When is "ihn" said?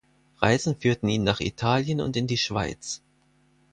1.09-1.23